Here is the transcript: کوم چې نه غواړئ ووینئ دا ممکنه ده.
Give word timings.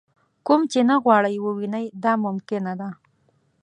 کوم 0.47 0.61
چې 0.71 0.79
نه 0.89 0.95
غواړئ 1.03 1.35
ووینئ 1.39 1.85
دا 2.03 2.13
ممکنه 2.25 2.73
ده. 2.79 2.89